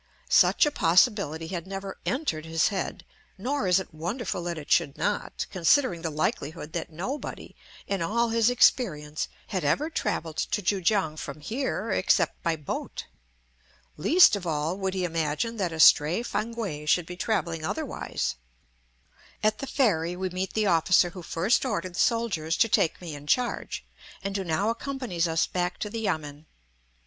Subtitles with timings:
[0.29, 3.05] Such a possibility had never entered his head;
[3.37, 8.29] nor is it wonderful that it should not, considering the likelihood that nobody, in all
[8.29, 13.05] his experience, had ever travelled to Kui kiang from here except by boat.
[13.95, 18.37] Least of all would he imagine that a stray Fankwae should be travelling otherwise.
[19.43, 23.13] At the ferry we meet the officer who first ordered the soldiers to take me
[23.13, 23.85] in charge,
[24.23, 26.47] and who now accompanies us back to the yamen.